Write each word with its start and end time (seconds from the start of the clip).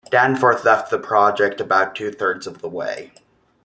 Danforth 0.09 0.65
left 0.65 0.89
the 0.89 0.97
project 0.97 1.61
about 1.61 1.93
two-thirds 1.93 2.47
of 2.47 2.59
the 2.59 2.67
way. 2.67 3.11